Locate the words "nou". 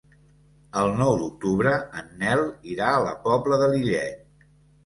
1.01-1.11